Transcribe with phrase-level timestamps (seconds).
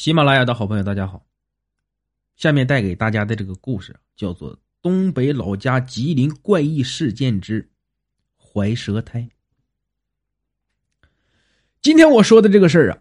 [0.00, 1.26] 喜马拉雅的好朋友，大家好。
[2.34, 7.68] 下面带给大家的这个故事叫做《东北老家吉林怪异事件之
[8.38, 9.20] 怀蛇胎》。
[11.82, 12.98] 今天我说的这个事儿啊，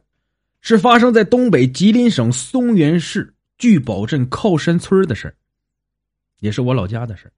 [0.60, 5.36] 是发生在东北吉林省松原市聚宝镇靠山村的事儿，
[6.42, 7.31] 也是我老家的事儿。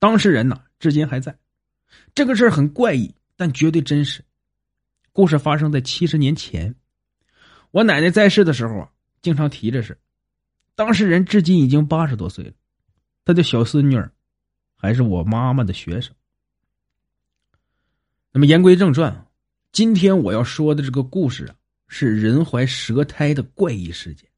[0.00, 1.38] 当事人呢，至今还在。
[2.16, 4.24] 这个事儿很怪异，但绝对真实。
[5.12, 6.74] 故事发生在七十年前。
[7.72, 8.90] 我奶奶在世的时候啊，
[9.22, 9.98] 经常提这事。
[10.74, 12.52] 当事人至今已经八十多岁了，
[13.24, 14.12] 她的小孙女儿
[14.76, 16.14] 还是我妈妈的学生。
[18.30, 19.26] 那么言归正传，
[19.72, 21.54] 今天我要说的这个故事啊，
[21.88, 24.28] 是人怀蛇胎的怪异事件。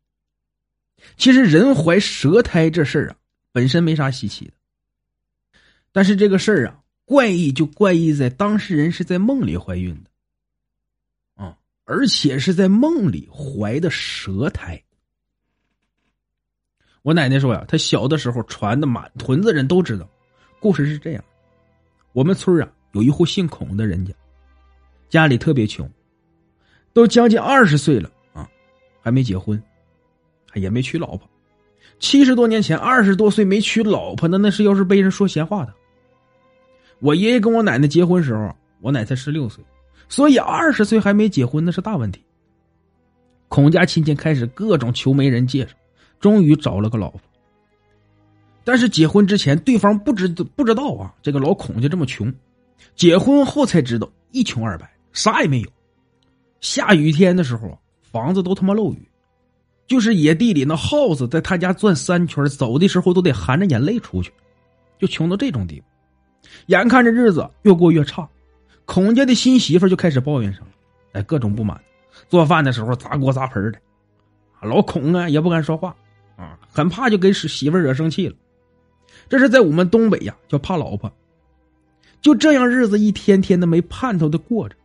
[1.16, 3.16] 其实人怀蛇胎这事儿啊，
[3.50, 4.52] 本身没啥稀奇的。
[5.90, 10.10] 但是这个事儿啊，怪异就怪异在当事人是在梦里怀孕的。
[11.84, 14.82] 而且是在梦里怀的蛇胎。
[17.02, 20.08] 我奶奶说呀，她小的时候传的满屯子人都知道。
[20.58, 21.22] 故事是这样：
[22.12, 24.14] 我们村啊有一户姓孔的人家，
[25.10, 25.86] 家里特别穷，
[26.94, 28.48] 都将近二十岁了啊，
[29.02, 29.62] 还没结婚，
[30.54, 31.28] 也没娶老婆。
[31.98, 35.74] 七十多年前，二十多岁没娶老婆的，那是要是被人说闲话的。
[37.00, 39.62] 我爷爷跟我奶奶结婚时候，我奶才十六岁。
[40.08, 42.22] 所以二十岁还没结婚那是大问题。
[43.48, 45.74] 孔家亲戚开始各种求媒人介绍，
[46.18, 47.20] 终于找了个老婆。
[48.64, 52.32] 但是结婚之前，对方不知不知道啊，这个老孔家这么穷。
[52.96, 55.68] 结婚后才知道一穷二白，啥也没有。
[56.60, 59.08] 下雨天的时候，房子都他妈漏雨，
[59.86, 64.32] 就是野地里那耗子在他家转三圈，走的时候都得含着眼泪出去，
[64.98, 65.86] 就穷到这种地步。
[66.66, 68.28] 眼看着日子越过越差。
[68.86, 70.68] 孔家的新媳妇就开始抱怨上了，
[71.12, 71.80] 哎，各种不满，
[72.28, 73.78] 做饭的时候砸锅砸盆的，
[74.60, 75.96] 老孔啊也不敢说话，
[76.36, 78.36] 啊，很怕就给媳妇惹生气了。
[79.28, 81.10] 这是在我们东北呀，叫怕老婆。
[82.20, 84.76] 就这样，日子一天天的没盼头的过着，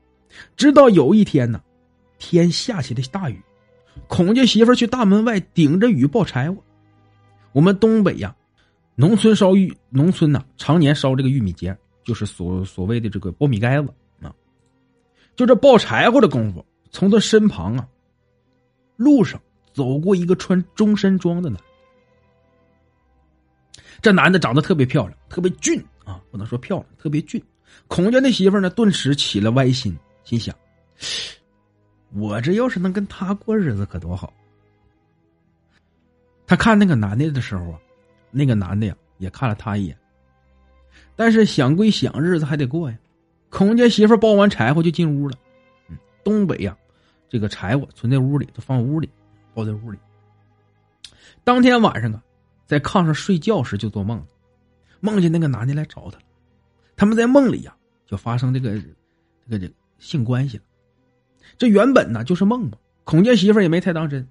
[0.56, 1.62] 直到有一天呢，
[2.18, 3.42] 天下起了大雨，
[4.08, 6.58] 孔家媳妇去大门外顶着雨抱柴火。
[7.52, 8.34] 我们东北呀，
[8.96, 11.76] 农村烧玉，农村呢常年烧这个玉米秸。
[12.06, 13.94] 就是所所谓的这个苞米杆子，
[15.40, 17.88] 就这抱柴火的功夫，从他身旁啊，
[18.98, 19.42] 路上
[19.72, 21.58] 走过一个穿中山装的男。
[24.02, 27.42] 这男的长得特别漂亮，特别俊啊，不能说漂亮，特别俊。
[27.88, 30.54] 孔家那媳妇呢，顿时起了歪心，心想：
[32.12, 34.34] 我这要是能跟他过日子，可多好。
[36.46, 37.80] 他看那个男的的时候啊，
[38.30, 39.98] 那个男的呀，也看了他一眼。
[41.16, 42.98] 但是想归想，日子还得过呀。
[43.50, 45.38] 孔家媳妇抱完柴火就进屋了。
[45.88, 46.78] 嗯，东北呀，
[47.28, 49.10] 这个柴火存在屋里，都放屋里，
[49.54, 49.98] 抱在屋里。
[51.44, 52.22] 当天晚上啊，
[52.66, 54.26] 在炕上睡觉时就做梦了，
[55.00, 56.24] 梦见那个男的来找他了。
[56.96, 58.82] 他们在梦里呀，就发生这个这
[59.50, 60.64] 个这个性关系了。
[61.58, 64.28] 这原本呢就是梦嘛，孔家媳妇也没太当真。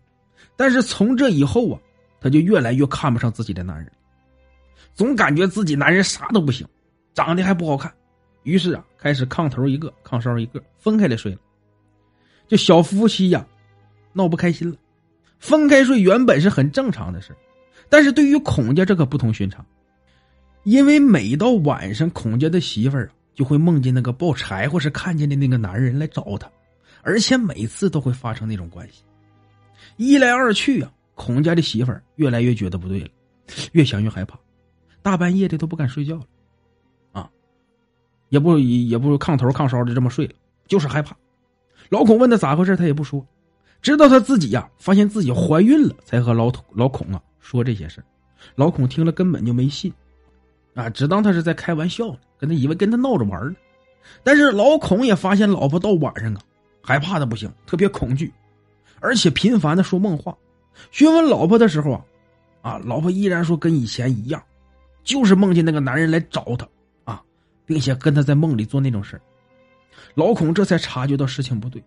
[0.54, 1.80] 但是从这以后啊，
[2.20, 3.90] 她就越来越看不上自己的男人，
[4.94, 6.66] 总感觉自己男人啥都不行。
[7.14, 7.92] 长得还不好看，
[8.48, 11.38] 于是啊，开始炕头一个，炕梢一个，分开来睡了。
[12.48, 13.46] 这小夫妻呀，
[14.14, 14.76] 闹不开心了。
[15.38, 17.36] 分开睡原本是很正常的事
[17.90, 19.64] 但是对于孔家这可不同寻常，
[20.64, 26.50] 因为每到晚上，孔家的媳妇儿就会梦见那个抱柴火时看见的那个男人来找他，
[27.02, 29.02] 而且每次都会发生那种关系。
[29.98, 33.10] 一来二去啊，孔家的媳妇儿越来越觉得不对了，
[33.72, 34.38] 越想越害怕，
[35.02, 36.24] 大半夜的都不敢睡觉了。
[38.28, 40.32] 也不也不炕头炕梢的这么睡了，
[40.66, 41.16] 就是害怕。
[41.88, 43.24] 老孔问他咋回事，他也不说，
[43.80, 48.04] 直到他自己呀发现自己怀孕了，才和老老孔啊说这些事
[48.54, 49.92] 老孔听了根本就没信，
[50.74, 53.56] 啊，只当他是在开玩笑呢，跟他以为跟他闹着玩呢。
[54.22, 56.40] 但是老孔也发现老婆到晚上啊
[56.82, 58.32] 害怕的不行，特别恐惧，
[59.00, 60.36] 而且频繁的说梦话。
[60.90, 62.04] 询问老婆的时候啊，
[62.60, 64.42] 啊，老婆依然说跟以前一样，
[65.02, 66.68] 就是梦见那个男人来找他。
[67.68, 69.20] 并且跟他在梦里做那种事
[70.14, 71.84] 老孔这才察觉到事情不对，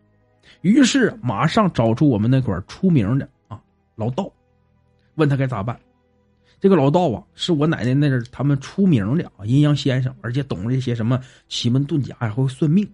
[0.61, 3.59] 于是马上找出我们那块出名的啊
[3.95, 4.31] 老道，
[5.15, 5.77] 问他该咋办。
[6.59, 11.19] 这个老道啊，是我奶奶那阵他们出名的啊阴阳先生，而且懂这些什么
[11.49, 12.87] 奇门遁甲，还会算命。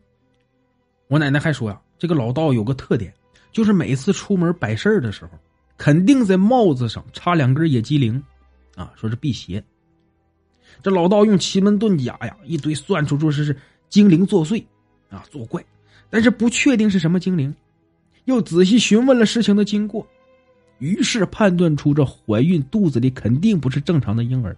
[1.10, 3.14] 我奶奶还说呀，这个老道有个特点，
[3.52, 5.32] 就是每次出门摆事儿的时候，
[5.78, 8.24] 肯定在帽子上插两根野鸡翎，
[8.76, 9.62] 啊，说是辟邪。
[10.82, 13.58] 这老道用奇门遁甲呀，一堆算出说是是
[13.90, 14.64] 精灵作祟，
[15.10, 15.64] 啊作怪，
[16.10, 17.54] 但是不确定是什么精灵。
[18.26, 20.06] 又仔细询问了事情的经过，
[20.80, 24.56] 于是判断出这怀孕肚子里肯定不是正常的婴儿，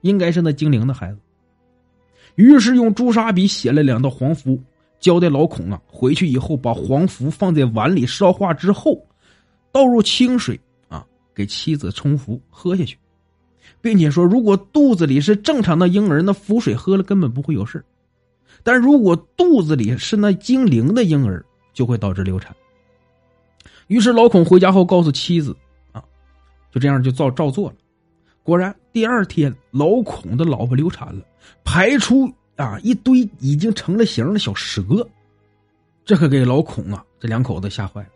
[0.00, 1.18] 应该是那精灵的孩子。
[2.36, 4.58] 于是用朱砂笔写了两道黄符，
[4.98, 8.98] 交代老孔啊，回去以后把黄符放在碗里烧化之后，
[9.70, 11.04] 倒入清水啊，
[11.34, 12.96] 给妻子冲服喝下去，
[13.80, 17.84] 并且说，如果肚子里是正常的婴儿，那符水喝了根本不会有事
[18.62, 22.54] 但如果肚子里是那精灵的婴儿，就会导致流产。
[23.88, 25.56] 于是老孔回家后告诉妻子，
[25.90, 26.02] 啊，
[26.70, 27.76] 就这样就照照做了。
[28.42, 31.24] 果然，第二天老孔的老婆流产了，
[31.64, 34.82] 排出啊一堆已经成了形的小蛇，
[36.04, 38.08] 这可给老孔啊这两口子吓坏了，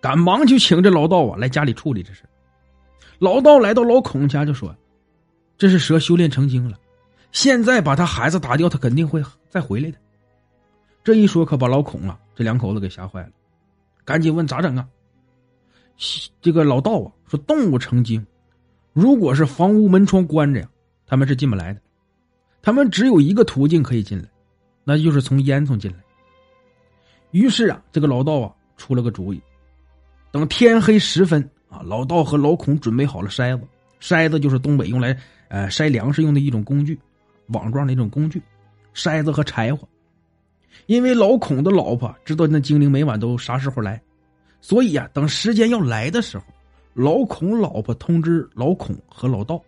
[0.00, 2.22] 赶忙就请这老道啊来家里处理这事。
[3.18, 4.74] 老道来到老孔家就说
[5.62, 6.76] ：“这是蛇修炼成精了，
[7.30, 9.98] 现在把他孩子打掉，他肯定会再回来的。”
[11.04, 13.30] 这一说可把老孔啊这两口子给吓坏了，
[14.04, 14.88] 赶紧问咋整啊？
[16.40, 18.26] 这个老道啊说：“动物成精，
[18.92, 20.68] 如果是房屋门窗关着呀，
[21.06, 21.80] 他们是进不来的。
[22.60, 24.28] 他们只有一个途径可以进来，
[24.82, 25.98] 那就是从烟囱进来。”
[27.30, 29.40] 于是啊，这个老道啊出了个主意，
[30.32, 33.64] 等天黑时分啊，老道和老孔准备好了筛子，
[34.02, 35.16] 筛子就是东北用来
[35.48, 36.98] 呃筛粮食用的一种工具，
[37.46, 38.42] 网状的一种工具，
[38.92, 39.88] 筛子和柴火。
[40.86, 44.02] 因为老孔的老婆知道那精灵每晚都啥时候来。
[44.60, 46.44] 所以啊，等时间要来的时候，
[46.94, 49.62] 老孔老婆通知老孔和老道，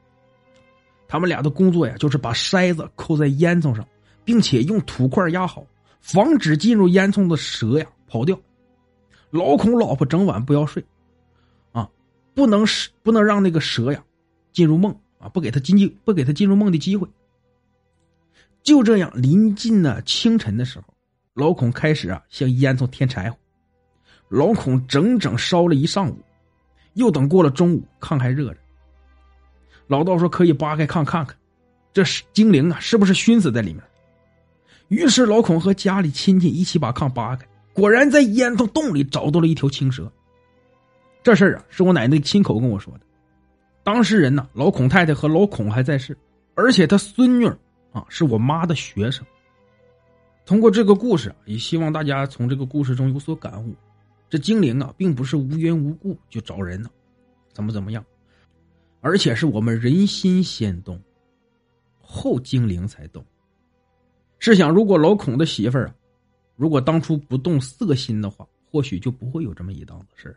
[1.06, 3.86] 他们俩的工作呀，就是把筛子扣在烟囱上，
[4.24, 5.64] 并且用土块压好，
[6.00, 8.36] 防止进入烟囱的蛇呀跑掉。
[9.30, 10.84] 老孔老婆整晚不要睡，
[11.72, 11.88] 啊，
[12.34, 14.02] 不能使不能让那个蛇呀
[14.54, 17.06] 进入梦啊，不给他进进不给他进入梦的机会。
[18.62, 20.86] 就这样，临近呢清晨的时候，
[21.34, 23.36] 老孔开始啊向烟囱添柴火。
[24.30, 26.16] 老孔整整烧了一上午，
[26.94, 28.60] 又等过了中午，炕还热着。
[29.86, 31.36] 老道说：“可以扒开炕看看，
[31.92, 33.82] 这是精灵啊，是不是熏死在里面？”
[34.88, 40.10] 于是老孔和家里亲戚一起把炕扒开，果然在烟囱洞里找到了一条青蛇。
[41.22, 43.00] 这事儿啊，是我奶奶亲口跟我说的。
[43.84, 46.16] 当事人呢，老孔太太和老孔还在世，
[46.54, 47.46] 而且他孙女
[47.92, 49.24] 啊是我妈的学生。
[50.46, 53.74] 通过这个故事，也希望大家从这个故事中有所感悟。
[54.30, 56.88] 这精灵啊，并不是无缘无故就找人呢，
[57.52, 58.04] 怎么怎么样，
[59.00, 61.00] 而且是我们人心先动，
[62.00, 63.24] 后精灵才动。
[64.38, 65.94] 试想，如果老孔的媳妇儿啊，
[66.56, 70.36] 如果当初不动色心的话，或许就不会有这么一档子事儿。